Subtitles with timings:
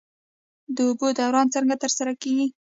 [0.75, 2.47] د اوبو دوران څنګه ترسره کیږي؟